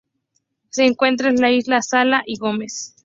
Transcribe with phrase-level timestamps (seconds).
[0.71, 2.95] Se encuentra en la Isla Sala y Gómez.